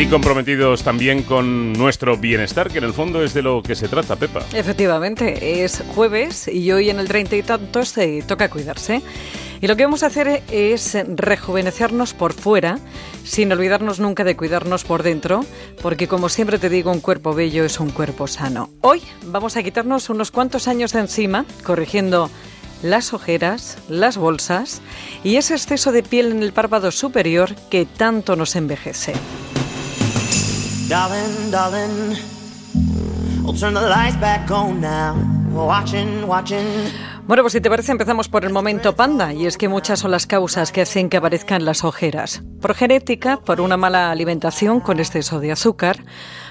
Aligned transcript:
Y 0.00 0.06
comprometidos 0.06 0.82
también 0.82 1.24
con 1.24 1.74
nuestro 1.74 2.16
bienestar, 2.16 2.70
que 2.70 2.78
en 2.78 2.84
el 2.84 2.94
fondo 2.94 3.22
es 3.22 3.34
de 3.34 3.42
lo 3.42 3.62
que 3.62 3.74
se 3.74 3.86
trata, 3.86 4.16
Pepa. 4.16 4.40
Efectivamente, 4.54 5.62
es 5.62 5.82
jueves 5.94 6.48
y 6.48 6.72
hoy 6.72 6.88
en 6.88 7.00
el 7.00 7.06
treinta 7.06 7.36
y 7.36 7.42
tantos 7.42 7.90
se 7.90 8.22
toca 8.22 8.48
cuidarse. 8.48 9.02
Y 9.60 9.66
lo 9.66 9.76
que 9.76 9.84
vamos 9.84 10.02
a 10.02 10.06
hacer 10.06 10.42
es 10.50 10.96
rejuvenecernos 11.06 12.14
por 12.14 12.32
fuera, 12.32 12.78
sin 13.24 13.52
olvidarnos 13.52 14.00
nunca 14.00 14.24
de 14.24 14.36
cuidarnos 14.36 14.84
por 14.84 15.02
dentro, 15.02 15.44
porque 15.82 16.08
como 16.08 16.30
siempre 16.30 16.58
te 16.58 16.70
digo, 16.70 16.90
un 16.90 17.00
cuerpo 17.00 17.34
bello 17.34 17.66
es 17.66 17.78
un 17.78 17.90
cuerpo 17.90 18.26
sano. 18.26 18.70
Hoy 18.80 19.02
vamos 19.26 19.58
a 19.58 19.62
quitarnos 19.62 20.08
unos 20.08 20.30
cuantos 20.30 20.66
años 20.66 20.94
de 20.94 21.00
encima, 21.00 21.44
corrigiendo 21.62 22.30
las 22.82 23.12
ojeras, 23.12 23.76
las 23.90 24.16
bolsas 24.16 24.80
y 25.22 25.36
ese 25.36 25.52
exceso 25.52 25.92
de 25.92 26.02
piel 26.02 26.32
en 26.32 26.42
el 26.42 26.54
párpado 26.54 26.90
superior 26.90 27.54
que 27.70 27.84
tanto 27.84 28.34
nos 28.34 28.56
envejece. 28.56 29.12
Darling, 30.90 31.52
darling, 31.52 32.16
I'll 33.46 33.52
turn 33.52 33.74
the 33.74 33.80
lights 33.80 34.16
back 34.16 34.50
on 34.50 34.80
now. 34.80 35.14
Watching, 35.52 36.26
watching. 36.26 36.90
Bueno, 37.30 37.44
pues 37.44 37.52
si 37.52 37.60
te 37.60 37.70
parece 37.70 37.92
empezamos 37.92 38.28
por 38.28 38.44
el 38.44 38.52
momento 38.52 38.96
panda, 38.96 39.32
y 39.32 39.46
es 39.46 39.56
que 39.56 39.68
muchas 39.68 40.00
son 40.00 40.10
las 40.10 40.26
causas 40.26 40.72
que 40.72 40.80
hacen 40.80 41.08
que 41.08 41.16
aparezcan 41.16 41.64
las 41.64 41.84
ojeras. 41.84 42.42
Por 42.60 42.74
genética, 42.74 43.36
por 43.36 43.60
una 43.60 43.76
mala 43.76 44.10
alimentación 44.10 44.80
con 44.80 44.98
exceso 44.98 45.38
de 45.38 45.52
azúcar, 45.52 46.02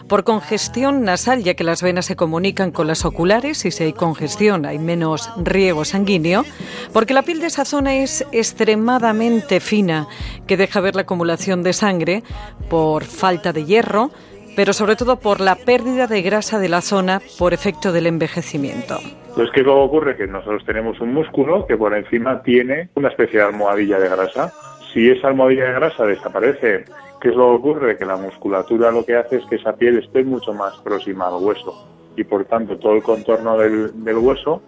por 0.08 0.24
congestión 0.24 1.04
nasal, 1.04 1.44
ya 1.44 1.55
que 1.55 1.66
las 1.66 1.82
venas 1.82 2.05
se 2.05 2.16
comunican 2.16 2.72
con 2.72 2.88
las 2.88 3.04
oculares 3.04 3.66
y 3.66 3.72
si 3.72 3.84
hay 3.84 3.92
congestión 3.92 4.66
hay 4.66 4.80
menos 4.80 5.30
riego 5.36 5.84
sanguíneo, 5.84 6.46
porque 6.93 7.14
la 7.14 7.24
piel 7.24 7.41
de 7.41 7.48
esa 7.48 7.66
zona 7.66 7.96
es 7.96 8.26
extremadamente 8.32 9.60
fina, 9.60 10.08
que 10.48 10.55
deja 10.55 10.80
ver 10.80 10.96
la 10.96 11.02
acumulación 11.02 11.62
de 11.62 11.74
sangre, 11.74 12.24
por 12.70 13.04
falta 13.04 13.52
de 13.52 13.66
hierro, 13.66 14.12
pero 14.60 14.74
sobre 14.74 14.98
todo 14.98 15.21
por 15.21 15.40
la 15.40 15.55
pérdida 15.55 16.05
de 16.05 16.21
grasa 16.21 16.60
de 16.60 16.68
la 16.68 16.82
zona 16.82 17.21
por 17.38 17.54
efecto 17.54 17.93
del 17.93 18.07
envejecimiento. 18.07 18.98
Pues 19.34 19.49
¿qué 19.52 19.62
ocurre? 19.62 20.18
Que 20.18 20.27
nosotros 20.27 20.65
tenemos 20.65 20.99
un 20.99 21.13
músculo 21.13 21.65
que 21.65 21.77
por 21.77 21.96
encima 21.96 22.43
tiene 22.43 22.90
una 22.96 23.07
especie 23.07 23.40
de 23.40 23.46
almohadilla 23.46 23.99
de 23.99 24.10
grasa. 24.10 24.52
Si 24.91 25.10
esa 25.10 25.30
almohadilla 25.30 25.63
de 25.63 25.74
grasa 25.76 26.05
desaparece, 26.05 26.84
¿qué 27.21 27.30
es 27.30 27.35
lo 27.37 27.52
que 27.52 27.55
ocurre? 27.55 27.98
Que 27.98 28.04
la 28.04 28.18
musculatura 28.18 28.91
lo 28.91 29.05
que 29.05 29.15
hace 29.15 29.37
es 29.37 29.46
que 29.46 29.55
esa 29.55 29.77
piel 29.77 29.99
esté 29.99 30.26
mucho 30.26 30.52
más 30.52 30.76
próxima 30.80 31.27
al 31.27 31.41
hueso 31.41 31.87
y 32.18 32.26
por 32.26 32.43
tanto 32.43 32.77
todo 32.80 32.96
el 32.96 33.02
contorno 33.02 33.57
del, 33.57 33.93
hueso 34.18 34.62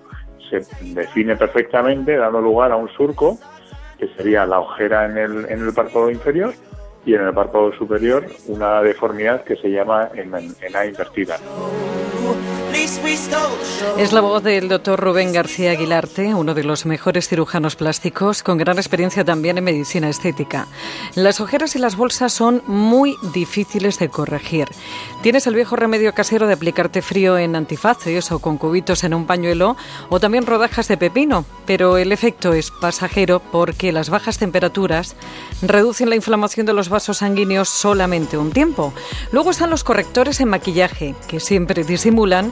se 0.49 0.61
define 0.93 1.35
perfectamente 1.35 2.15
dando 2.15 2.39
lugar 2.39 2.71
a 2.71 2.77
un 2.77 2.87
surco 2.87 3.37
que 3.99 4.07
sería 4.15 4.45
la 4.45 4.61
ojera 4.61 5.05
en 5.07 5.17
el, 5.17 5.45
en 5.49 5.67
el 5.67 5.73
párpado 5.73 6.09
inferior 6.09 6.53
y 7.05 7.13
en 7.13 7.21
el 7.21 7.33
párpado 7.33 7.73
superior 7.73 8.25
una 8.47 8.81
deformidad 8.81 9.43
que 9.43 9.55
se 9.55 9.69
llama 9.69 10.09
ena 10.13 10.85
invertida. 10.85 11.37
Es 13.97 14.11
la 14.11 14.21
voz 14.21 14.41
del 14.41 14.67
doctor 14.67 14.99
Rubén 14.99 15.31
García 15.31 15.71
Aguilarte, 15.71 16.33
uno 16.33 16.55
de 16.55 16.63
los 16.63 16.87
mejores 16.87 17.27
cirujanos 17.27 17.75
plásticos, 17.75 18.41
con 18.41 18.57
gran 18.57 18.77
experiencia 18.77 19.23
también 19.23 19.59
en 19.59 19.63
medicina 19.63 20.09
estética. 20.09 20.67
Las 21.13 21.41
ojeras 21.41 21.75
y 21.75 21.79
las 21.79 21.95
bolsas 21.95 22.33
son 22.33 22.63
muy 22.65 23.17
difíciles 23.33 23.99
de 23.99 24.09
corregir. 24.09 24.67
Tienes 25.21 25.45
el 25.45 25.53
viejo 25.53 25.75
remedio 25.75 26.13
casero 26.15 26.47
de 26.47 26.53
aplicarte 26.53 27.03
frío 27.03 27.37
en 27.37 27.55
antifaces 27.55 28.31
o 28.31 28.39
con 28.39 28.57
cubitos 28.57 29.03
en 29.03 29.13
un 29.13 29.27
pañuelo 29.27 29.77
o 30.09 30.19
también 30.19 30.47
rodajas 30.47 30.87
de 30.87 30.97
pepino, 30.97 31.45
pero 31.67 31.97
el 31.97 32.11
efecto 32.11 32.53
es 32.53 32.71
pasajero 32.71 33.39
porque 33.51 33.91
las 33.91 34.09
bajas 34.09 34.39
temperaturas 34.39 35.15
reducen 35.61 36.09
la 36.09 36.15
inflamación 36.15 36.65
de 36.65 36.73
los 36.73 36.89
vasos 36.89 37.17
sanguíneos 37.17 37.69
solamente 37.69 38.39
un 38.39 38.51
tiempo. 38.51 38.91
Luego 39.31 39.51
están 39.51 39.69
los 39.69 39.83
correctores 39.83 40.39
en 40.39 40.49
maquillaje, 40.49 41.13
que 41.27 41.39
siempre 41.39 41.83
disimulan 41.83 42.51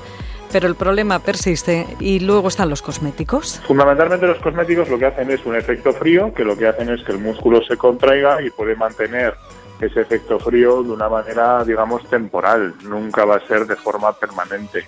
pero 0.52 0.68
el 0.68 0.76
problema 0.76 1.20
persiste 1.20 1.86
y 2.00 2.20
luego 2.20 2.48
están 2.48 2.70
los 2.70 2.82
cosméticos. 2.82 3.62
Fundamentalmente 3.68 4.28
los 4.28 4.40
cosméticos 4.40 4.90
lo 4.90 4.98
que 4.98 5.06
hacen 5.06 5.30
es 5.32 5.46
un 5.46 5.56
efecto 5.56 5.94
frío, 5.94 6.34
que 6.34 6.44
lo 6.44 6.58
que 6.58 6.68
hacen 6.68 6.90
es 6.90 7.04
que 7.04 7.12
el 7.12 7.20
músculo 7.20 7.62
se 7.64 7.78
contraiga 7.78 8.42
y 8.42 8.50
puede 8.50 8.76
mantener 8.76 9.36
ese 9.80 10.02
efecto 10.02 10.40
frío 10.40 10.84
de 10.84 10.92
una 10.92 11.08
manera, 11.08 11.64
digamos, 11.64 12.04
temporal, 12.10 12.74
nunca 12.84 13.26
va 13.26 13.38
a 13.38 13.48
ser 13.48 13.66
de 13.66 13.76
forma 13.76 14.12
permanente, 14.14 14.84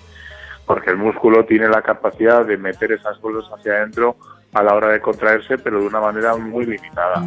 porque 0.66 0.90
el 0.90 0.98
músculo 0.98 1.44
tiene 1.44 1.68
la 1.68 1.82
capacidad 1.82 2.44
de 2.44 2.56
meter 2.56 2.92
esas 2.92 3.20
bolsas 3.20 3.50
hacia 3.52 3.72
adentro 3.72 4.16
a 4.52 4.62
la 4.62 4.74
hora 4.74 4.88
de 4.88 5.00
contraerse, 5.00 5.56
pero 5.56 5.80
de 5.80 5.86
una 5.86 6.00
manera 6.00 6.36
muy 6.36 6.66
limitada. 6.66 7.24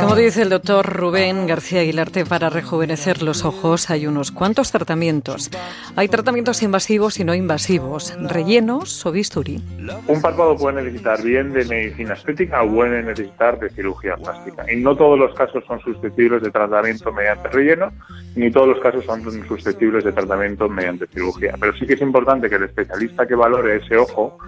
Como 0.00 0.16
dice 0.16 0.42
el 0.42 0.48
doctor 0.48 0.84
Rubén 0.92 1.46
García 1.46 1.82
Aguilarte, 1.82 2.24
para 2.24 2.50
rejuvenecer 2.50 3.22
los 3.22 3.44
ojos 3.44 3.90
hay 3.90 4.08
unos 4.08 4.32
cuantos 4.32 4.72
tratamientos. 4.72 5.50
Hay 5.94 6.08
tratamientos 6.08 6.60
invasivos 6.64 7.20
y 7.20 7.24
no 7.24 7.32
invasivos, 7.32 8.12
rellenos 8.20 9.06
o 9.06 9.12
bisturí. 9.12 9.62
Un 10.08 10.20
párpado 10.20 10.56
puede 10.56 10.82
necesitar 10.82 11.22
bien 11.22 11.52
de 11.52 11.64
medicina 11.64 12.14
estética 12.14 12.60
o 12.64 12.68
puede 12.68 13.04
necesitar 13.04 13.60
de 13.60 13.70
cirugía 13.70 14.16
plástica. 14.16 14.64
Y 14.72 14.82
no 14.82 14.96
todos 14.96 15.16
los 15.16 15.32
casos 15.36 15.62
son 15.64 15.80
susceptibles 15.80 16.42
de 16.42 16.50
tratamiento 16.50 17.12
mediante 17.12 17.50
relleno, 17.50 17.92
ni 18.34 18.50
todos 18.50 18.66
los 18.66 18.80
casos 18.80 19.04
son 19.04 19.22
susceptibles 19.46 20.02
de 20.02 20.10
tratamiento 20.10 20.68
mediante 20.68 21.06
cirugía. 21.06 21.54
Pero 21.60 21.72
sí 21.76 21.86
que 21.86 21.94
es 21.94 22.00
importante 22.00 22.48
que 22.48 22.56
el 22.56 22.64
especialista 22.64 23.28
que 23.28 23.36
valore 23.36 23.76
ese 23.76 23.96
ojo 23.96 24.38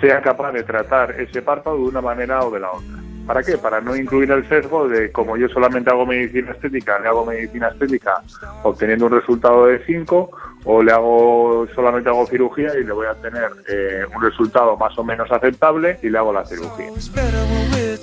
sea 0.00 0.22
capaz 0.22 0.52
de 0.52 0.62
tratar 0.62 1.20
ese 1.20 1.42
párpado 1.42 1.57
de 1.64 1.70
una 1.70 2.00
manera 2.00 2.40
o 2.44 2.50
de 2.50 2.60
la 2.60 2.70
otra. 2.70 2.98
¿Para 3.26 3.42
qué? 3.42 3.58
Para 3.58 3.82
no 3.82 3.94
incluir 3.94 4.30
el 4.30 4.48
sesgo 4.48 4.88
de 4.88 5.12
como 5.12 5.36
yo 5.36 5.48
solamente 5.50 5.90
hago 5.90 6.06
medicina 6.06 6.52
estética, 6.52 6.98
le 6.98 7.08
hago 7.08 7.26
medicina 7.26 7.68
estética 7.68 8.22
obteniendo 8.62 9.04
un 9.04 9.12
resultado 9.12 9.66
de 9.66 9.84
5 9.84 10.30
o 10.64 10.82
le 10.82 10.92
hago 10.92 11.66
solamente 11.74 12.08
hago 12.08 12.26
cirugía 12.26 12.74
y 12.78 12.84
le 12.84 12.92
voy 12.92 13.06
a 13.06 13.14
tener 13.14 13.50
eh, 13.68 14.06
un 14.16 14.22
resultado 14.22 14.78
más 14.78 14.98
o 14.98 15.04
menos 15.04 15.30
aceptable 15.30 15.98
y 16.02 16.08
le 16.08 16.16
hago 16.16 16.32
la 16.32 16.46
cirugía. 16.46 16.90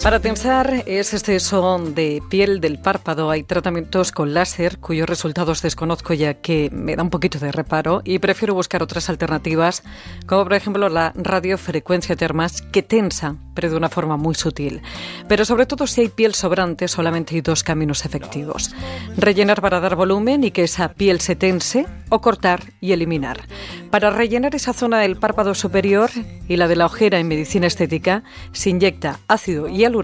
Para 0.05 0.19
tensar 0.19 0.83
ese 0.85 1.17
exceso 1.17 1.79
de 1.79 2.21
piel 2.29 2.61
del 2.61 2.77
párpado 2.77 3.31
hay 3.31 3.41
tratamientos 3.41 4.11
con 4.11 4.35
láser 4.35 4.77
cuyos 4.77 5.09
resultados 5.09 5.63
desconozco 5.63 6.13
ya 6.13 6.35
que 6.35 6.69
me 6.71 6.95
da 6.95 7.01
un 7.01 7.09
poquito 7.09 7.39
de 7.39 7.51
reparo 7.51 8.03
y 8.05 8.19
prefiero 8.19 8.53
buscar 8.53 8.83
otras 8.83 9.09
alternativas 9.09 9.81
como 10.27 10.43
por 10.43 10.53
ejemplo 10.53 10.89
la 10.89 11.11
radiofrecuencia 11.15 12.15
termas 12.15 12.61
que 12.61 12.83
tensa 12.83 13.37
pero 13.55 13.69
de 13.69 13.77
una 13.77 13.89
forma 13.89 14.17
muy 14.17 14.35
sutil. 14.35 14.81
Pero 15.29 15.45
sobre 15.45 15.65
todo 15.65 15.87
si 15.87 16.01
hay 16.01 16.09
piel 16.09 16.35
sobrante 16.35 16.87
solamente 16.87 17.33
hay 17.33 17.41
dos 17.41 17.63
caminos 17.63 18.05
efectivos. 18.05 18.75
Rellenar 19.17 19.61
para 19.61 19.79
dar 19.79 19.95
volumen 19.95 20.43
y 20.43 20.51
que 20.51 20.63
esa 20.63 20.89
piel 20.89 21.19
se 21.21 21.35
tense 21.35 21.87
o 22.09 22.21
cortar 22.21 22.73
y 22.81 22.91
eliminar. 22.91 23.47
Para 23.89 24.09
rellenar 24.11 24.53
esa 24.53 24.73
zona 24.73 24.99
del 24.99 25.15
párpado 25.15 25.55
superior 25.55 26.11
y 26.47 26.57
la 26.57 26.67
de 26.67 26.75
la 26.75 26.85
ojera 26.85 27.17
en 27.17 27.29
medicina 27.29 27.65
estética 27.65 28.23
se 28.51 28.69
inyecta 28.69 29.21
ácido 29.27 29.69
hialurónico 29.69 29.94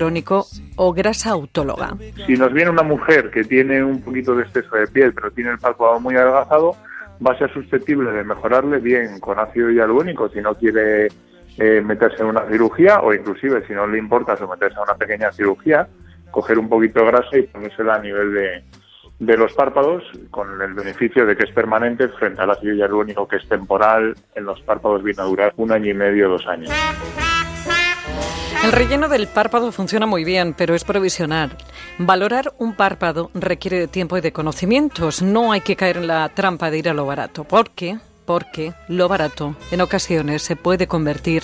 o 0.76 0.94
grasa 0.94 1.32
autóloga. 1.32 1.96
Si 2.26 2.34
nos 2.34 2.52
viene 2.54 2.70
una 2.70 2.84
mujer 2.84 3.32
que 3.32 3.44
tiene 3.44 3.84
un 3.84 4.02
poquito 4.02 4.36
de 4.36 4.44
exceso 4.44 4.76
de 4.76 4.88
piel 4.88 5.14
pero 5.14 5.32
tiene 5.32 5.52
el 5.52 5.60
párpado 5.60 6.00
muy 6.00 6.16
adelgazado, 6.16 6.76
va 7.26 7.34
a 7.34 7.38
ser 7.38 7.54
susceptible 7.54 8.12
de 8.12 8.24
mejorarle 8.24 8.80
bien 8.80 9.20
con 9.20 9.40
ácido 9.40 9.70
hialurónico 9.70 10.30
si 10.30 10.42
no 10.42 10.56
quiere 10.56 11.08
eh, 11.58 11.82
meterse 11.82 12.22
en 12.22 12.30
una 12.30 12.48
cirugía 12.50 13.02
o 13.02 13.14
inclusive 13.14 13.66
si 13.68 13.74
no 13.74 13.86
le 13.88 13.98
importa 13.98 14.38
someterse 14.38 14.78
a 14.80 14.84
una 14.84 14.96
pequeña 14.96 15.32
cirugía, 15.32 15.88
coger 16.32 16.58
un 16.58 16.70
poquito 16.70 17.02
de 17.02 17.06
grasa 17.08 17.38
y 17.38 17.44
ponérsela 17.44 17.96
a 17.96 18.00
nivel 18.00 18.34
de, 18.34 18.64
de 19.22 19.38
los 19.38 19.54
párpados 19.54 20.04
con 20.32 20.60
el 20.62 20.74
beneficio 20.74 21.28
de 21.28 21.36
que 21.36 21.44
es 21.44 21.52
permanente 21.52 22.08
frente 22.10 22.42
al 22.42 22.50
ácido 22.50 22.74
hialurónico 22.74 23.28
que 23.28 23.36
es 23.36 23.48
temporal 23.48 24.16
en 24.34 24.46
los 24.46 24.60
párpados 24.62 25.04
durar 25.04 25.54
un 25.58 25.72
año 25.72 25.92
y 25.92 25.94
medio, 25.94 26.28
dos 26.28 26.48
años. 26.48 26.72
El 28.64 28.72
relleno 28.72 29.10
del 29.10 29.28
párpado 29.28 29.72
funciona 29.72 30.06
muy 30.06 30.24
bien, 30.24 30.54
pero 30.54 30.76
es 30.76 30.84
provisional. 30.84 31.58
Valorar 31.98 32.54
un 32.60 32.76
párpado 32.76 33.32
requiere 33.34 33.80
de 33.80 33.88
tiempo 33.88 34.20
y 34.20 34.22
de 34.22 34.32
conocimientos. 34.32 35.24
No 35.24 35.52
hay 35.52 35.62
que 35.62 35.76
caer 35.76 35.98
en 35.98 36.06
la 36.06 36.30
trampa 36.30 36.70
de 36.70 36.78
ir 36.78 36.88
a 36.88 36.94
lo 36.94 37.08
barato, 37.08 37.44
porque, 37.44 37.98
porque 38.28 38.74
lo 38.88 39.08
barato 39.08 39.56
en 39.72 39.82
ocasiones 39.82 40.44
se 40.44 40.56
puede 40.56 40.86
convertir 40.86 41.42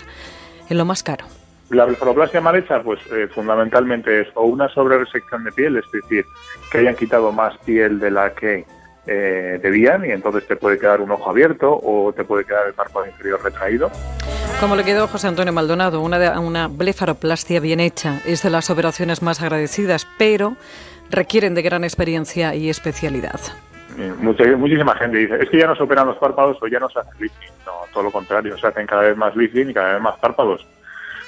en 0.69 0.77
lo 0.77 0.85
más 0.85 1.01
caro. 1.01 1.25
La 1.71 1.85
blefaroplastia 1.85 2.39
mal 2.39 2.63
pues 2.83 2.99
eh, 3.11 3.27
fundamentalmente 3.33 4.21
es 4.21 4.27
o 4.35 4.43
una 4.43 4.69
sobreresección 4.69 5.43
de 5.43 5.51
piel, 5.51 5.77
es 5.77 5.91
decir, 5.91 6.23
que 6.71 6.77
hayan 6.77 6.95
quitado 6.95 7.31
más 7.31 7.57
piel 7.65 7.99
de 7.99 8.11
la 8.11 8.33
que 8.35 8.65
eh, 9.07 9.59
debían 9.61 10.05
y 10.05 10.11
entonces 10.11 10.45
te 10.47 10.55
puede 10.55 10.77
quedar 10.77 11.01
un 11.01 11.11
ojo 11.11 11.29
abierto 11.29 11.79
o 11.81 12.13
te 12.13 12.23
puede 12.23 12.43
quedar 12.43 12.67
el 12.67 12.73
párpado 12.73 13.05
inferior 13.05 13.41
retraído. 13.43 13.89
Como 14.59 14.75
le 14.75 14.83
quedó 14.83 15.07
José 15.07 15.27
Antonio 15.27 15.53
Maldonado, 15.53 16.01
una, 16.01 16.39
una 16.39 16.67
blefaroplastia 16.67 17.59
bien 17.59 17.79
hecha 17.79 18.21
es 18.25 18.43
de 18.43 18.49
las 18.49 18.69
operaciones 18.69 19.21
más 19.21 19.41
agradecidas, 19.41 20.07
pero 20.17 20.57
requieren 21.09 21.55
de 21.55 21.61
gran 21.61 21.83
experiencia 21.83 22.55
y 22.55 22.69
especialidad. 22.69 23.39
Eh, 23.97 24.13
mucha, 24.19 24.45
muchísima 24.57 24.95
gente 24.95 25.17
dice, 25.17 25.37
es 25.41 25.49
que 25.49 25.57
ya 25.57 25.67
no 25.67 25.75
se 25.75 25.83
operan 25.83 26.07
los 26.07 26.17
párpados 26.17 26.57
o 26.61 26.67
ya 26.67 26.79
no 26.79 26.89
se 26.89 26.99
hacen 26.99 27.13
lifting. 27.19 27.49
No, 27.65 27.71
todo 27.93 28.03
lo 28.03 28.11
contrario, 28.11 28.57
se 28.57 28.67
hacen 28.67 28.85
cada 28.85 29.03
vez 29.03 29.17
más 29.17 29.35
lifting 29.35 29.69
y 29.69 29.73
cada 29.73 29.93
vez 29.93 30.01
más 30.01 30.17
párpados 30.19 30.67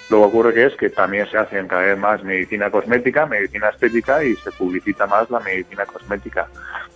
Lo 0.09 0.17
que 0.19 0.23
ocurre 0.23 0.53
que 0.53 0.65
es 0.65 0.75
que 0.75 0.89
también 0.89 1.27
se 1.27 1.37
hace 1.37 1.65
cada 1.67 1.81
vez 1.81 1.97
más 1.97 2.23
medicina 2.23 2.69
cosmética, 2.69 3.25
medicina 3.25 3.69
estética 3.69 4.23
y 4.23 4.35
se 4.35 4.51
publicita 4.51 5.07
más 5.07 5.29
la 5.29 5.39
medicina 5.39 5.85
cosmética. 5.85 6.47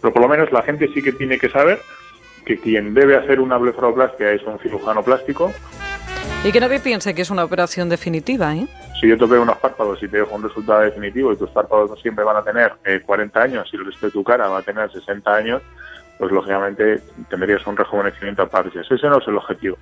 Pero 0.04 0.14
por 0.14 0.22
lo 0.22 0.28
menos 0.28 0.52
la 0.52 0.62
gente 0.64 0.90
sí 0.94 1.02
que 1.02 1.14
tiene 1.14 1.40
que 1.40 1.48
saber 1.48 1.80
que 2.46 2.60
quien 2.60 2.94
debe 2.94 3.16
hacer 3.16 3.40
una 3.40 3.58
blefaroplastia 3.58 4.34
es 4.34 4.44
un 4.44 4.60
cirujano 4.60 5.02
plástico. 5.02 5.54
Y 6.44 6.52
que 6.52 6.60
nadie 6.60 6.82
piense 6.82 7.16
que 7.16 7.22
es 7.22 7.30
una 7.30 7.46
operación 7.46 7.88
definitiva, 7.88 8.54
¿eh? 8.54 8.68
Si 9.00 9.08
yo 9.08 9.18
te 9.18 9.26
veo 9.26 9.42
unos 9.42 9.58
párpados 9.60 10.04
y 10.04 10.10
te 10.10 10.18
dejo 10.18 10.36
un 10.36 10.44
resultado 10.44 10.82
definitivo 10.82 11.32
y 11.32 11.38
tus 11.38 11.50
párpados 11.52 11.90
no 11.90 11.96
siempre 11.96 12.26
van 12.26 12.36
a 12.36 12.44
tener 12.44 12.74
40 13.06 13.40
eh, 13.40 13.44
años 13.44 13.70
y 13.72 13.78
el 13.78 13.86
resto 13.86 14.08
de 14.08 14.12
tu 14.12 14.26
cara 14.26 14.50
va 14.50 14.60
a 14.60 14.62
tener 14.62 14.92
60 14.92 15.34
años, 15.34 15.62
pues 16.18 16.34
lógicamente 16.34 17.00
tendrías 17.30 17.66
un 17.66 17.78
rejuvenecimiento 17.78 18.42
a 18.42 18.50
parches. 18.50 18.92
Ese 18.92 19.08
no 19.08 19.20
es 19.20 19.28
el 19.30 19.38
objetivo. 19.38 19.78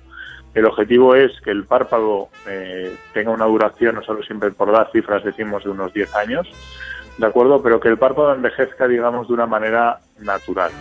El 0.54 0.66
objetivo 0.66 1.16
es 1.16 1.32
que 1.40 1.50
el 1.50 1.64
párpado 1.64 2.28
eh, 2.46 2.94
tenga 3.12 3.32
una 3.32 3.46
duración, 3.46 3.96
no 3.96 4.02
solo 4.04 4.22
siempre 4.22 4.52
por 4.52 4.70
dar 4.70 4.88
cifras 4.92 5.24
decimos 5.24 5.64
de 5.64 5.70
unos 5.70 5.92
10 5.92 6.14
años, 6.14 6.48
¿de 7.18 7.26
acuerdo? 7.26 7.62
Pero 7.62 7.80
que 7.80 7.88
el 7.88 7.98
párpado 7.98 8.34
envejezca, 8.34 8.86
digamos, 8.88 9.28
de 9.28 9.34
una 9.34 9.46
manera 9.46 10.00
natural. 10.20 10.72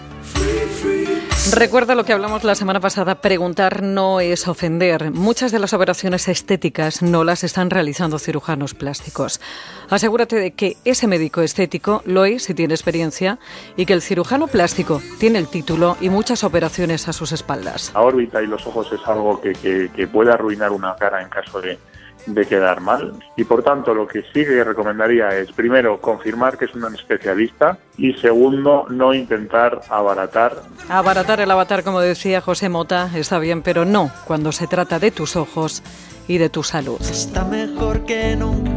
Recuerda 1.54 1.96
lo 1.96 2.06
que 2.06 2.14
hablamos 2.14 2.44
la 2.44 2.56
semana 2.56 2.80
pasada, 2.80 3.16
preguntar 3.16 3.82
no 3.82 4.20
es 4.20 4.48
ofender. 4.48 5.12
Muchas 5.12 5.52
de 5.52 5.60
las 5.60 5.74
operaciones 5.74 6.28
estéticas 6.28 7.02
no 7.02 7.24
las 7.24 7.44
están 7.44 7.72
realizando 7.72 8.20
cirujanos 8.20 8.76
plásticos. 8.76 9.42
Asegúrate 9.90 10.36
de 10.36 10.52
que 10.52 10.78
ese 10.86 11.08
médico 11.08 11.42
estético 11.42 12.04
lo 12.06 12.26
es 12.26 12.44
si 12.44 12.54
tiene 12.54 12.76
experiencia 12.76 13.40
y 13.76 13.86
que 13.86 13.94
el 13.94 14.02
cirujano 14.02 14.48
plástico 14.48 15.02
tiene 15.20 15.40
el 15.40 15.48
título 15.48 15.98
y 16.00 16.10
muchas 16.10 16.44
operaciones 16.44 17.08
a 17.08 17.14
sus 17.14 17.32
espaldas. 17.32 17.92
La 17.94 18.02
órbita 18.02 18.42
y 18.42 18.48
los 18.48 18.66
ojos 18.68 18.92
es 18.94 19.06
algo 19.08 19.42
que, 19.42 19.54
que 19.94 20.08
puede 20.08 20.32
arruinar 20.32 20.72
una 20.72 20.96
cara 20.96 21.22
en 21.22 21.30
caso 21.30 21.60
de, 21.60 21.80
de 22.26 22.46
quedar 22.46 22.82
mal. 22.82 23.14
Y 23.36 23.44
por 23.44 23.64
tanto, 23.64 23.94
lo 23.94 24.08
que 24.08 24.22
sí 24.22 24.46
que 24.46 24.64
recomendaría 24.64 25.30
es, 25.38 25.52
primero, 25.52 26.00
confirmar 26.00 26.58
que 26.58 26.66
es 26.66 26.74
un 26.74 26.94
especialista 26.94 27.78
y 27.98 28.14
segundo, 28.14 28.86
no 28.90 29.14
intentar 29.14 29.82
abaratar. 29.90 30.62
Abaratar 30.90 31.40
el 31.40 31.52
avatar, 31.52 31.84
como 31.84 32.00
decía 32.00 32.42
José 32.42 32.70
Mota, 32.70 33.10
está 33.16 33.40
bien, 33.40 33.62
pero 33.62 33.86
no 33.86 34.12
cuando 34.26 34.52
se 34.52 34.68
trata 34.68 35.00
de 35.00 35.12
tus 35.12 35.36
ojos 35.36 35.84
y 36.28 36.38
de 36.38 36.50
tu 36.50 36.64
salud. 36.64 37.02
Está 37.02 37.44
mejor 37.46 38.06
que 38.06 38.36
nunca, 38.36 38.72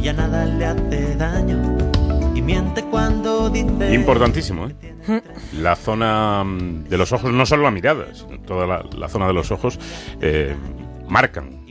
ya 0.00 0.12
nada 0.12 0.44
le 0.46 0.66
hace 0.66 1.16
daño. 1.16 1.78
Y 2.34 2.40
miente 2.40 2.82
cuando 2.84 3.50
dice... 3.50 3.94
Importantísimo, 3.94 4.68
¿eh? 4.68 4.74
La 5.60 5.76
zona 5.76 6.44
mm, 6.44 6.84
de 6.84 6.96
los 6.96 7.12
ojos, 7.12 7.32
no 7.32 7.44
solo 7.44 7.64
la 7.64 7.70
mirada, 7.70 8.06
sino 8.14 8.40
toda 8.40 8.66
la, 8.66 9.08
zona 9.08 9.26
de 9.26 9.32
los 9.32 9.50
ojos, 9.50 9.78
eh, 10.20 10.54
marcan 11.08 11.61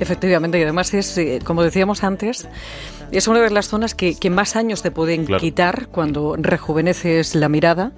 Efectivamente, 0.00 0.58
y 0.58 0.62
además 0.62 0.92
es, 0.94 1.16
eh, 1.18 1.40
como 1.44 1.62
decíamos 1.62 2.04
antes, 2.04 2.48
es 3.10 3.28
una 3.28 3.40
de 3.40 3.50
las 3.50 3.68
zonas 3.68 3.94
que, 3.94 4.16
más 4.30 4.56
años 4.56 4.82
te 4.82 4.90
pueden 4.90 5.26
quitar 5.26 5.88
cuando 5.88 6.36
rejuveneces 6.36 7.34
la 7.34 7.48
mirada 7.48 7.92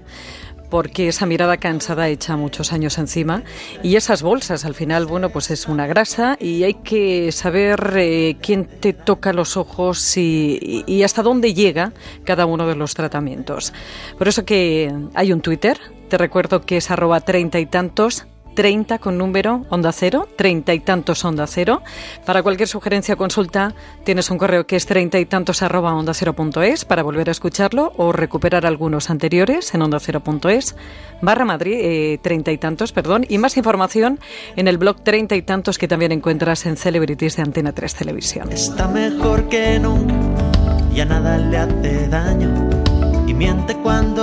porque 0.71 1.09
esa 1.09 1.25
mirada 1.25 1.57
cansada 1.57 2.09
echa 2.09 2.37
muchos 2.37 2.73
años 2.75 2.99
encima 2.99 3.43
y 3.83 3.97
esas 3.97 4.23
bolsas 4.23 4.67
al 4.67 4.75
final 4.75 5.07
bueno 5.07 5.31
pues 5.31 5.51
es 5.51 5.67
una 5.67 5.87
grasa 5.87 6.37
y 6.39 6.63
hay 6.65 6.75
que 6.75 7.33
saber 7.33 7.95
eh, 7.97 8.37
quién 8.43 8.67
te 8.67 8.93
toca 8.93 9.33
los 9.33 9.57
ojos 9.57 10.17
y, 10.17 10.85
y, 10.87 11.03
hasta 11.03 11.23
dónde 11.23 11.55
llega 11.55 11.93
cada 12.25 12.45
uno 12.45 12.67
de 12.67 12.75
los 12.75 12.95
tratamientos. 12.95 13.73
Por 14.19 14.29
eso 14.29 14.45
que 14.45 14.95
hay 15.15 15.33
un 15.33 15.41
Twitter 15.41 15.79
te 16.09 16.19
recuerdo 16.19 16.63
que 16.63 16.79
es 16.79 16.91
arroba 16.91 17.21
treinta 17.21 17.61
y 17.61 17.67
tantos 17.67 18.27
30 18.55 18.99
con 18.99 19.19
número 19.19 19.65
Onda 19.71 19.93
Cero, 19.93 20.29
30 20.37 20.75
y 20.75 20.81
tantos 20.81 21.25
Onda 21.25 21.47
Cero. 21.47 21.83
Para 22.25 22.43
cualquier 22.43 22.69
sugerencia 22.69 23.15
o 23.15 23.17
consulta 23.17 23.75
tienes 24.05 24.31
un 24.31 24.39
correo 24.39 24.67
que 24.67 24.77
es 24.77 24.87
treinta 24.87 25.19
y 25.19 25.27
tantos 25.27 25.63
arroba 25.63 25.95
onda 25.95 26.15
cero 26.15 26.33
punto 26.33 26.63
es 26.63 26.85
para 26.85 27.03
volver 27.03 27.29
a 27.29 27.33
escucharlo 27.33 27.93
o 27.97 28.13
recuperar 28.13 28.67
algunos 28.67 29.11
anteriores 29.11 29.75
en 29.75 29.83
onda 29.83 29.99
cero 30.01 30.21
punto 30.21 30.49
es 30.49 30.77
barra 31.21 31.45
Madrid, 31.45 31.79
eh, 31.81 32.19
treinta 32.23 32.53
y 32.53 32.59
tantos, 32.59 32.93
perdón, 32.93 33.27
y 33.29 33.39
más 33.39 33.57
información 33.57 34.19
en 34.57 34.69
el 34.69 34.79
blog 34.79 35.03
treinta 35.03 35.37
y 35.37 35.43
tantos 35.43 35.79
que 35.79 35.89
también 35.89 36.13
encuentras 36.13 36.67
en 36.67 36.77
Celebrities 36.77 37.37
de 37.37 37.43
Antena 37.43 37.73
3 37.73 37.95
Televisión. 37.95 38.53
Está 38.53 38.89
mejor 38.89 39.49
que 39.49 39.79
nunca, 39.79 40.15
ya 40.95 41.05
nada 41.05 41.39
le 41.39 41.59
hace 41.59 42.09
daño 42.09 42.71
y 43.27 43.35
miente 43.35 43.75
cuando 43.77 44.19